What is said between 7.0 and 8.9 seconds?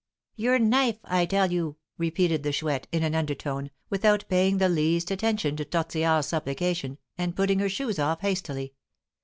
and putting her shoes off hastily.